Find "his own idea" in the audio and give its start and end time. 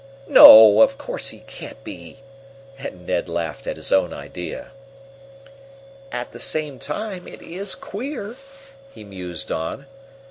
3.77-4.71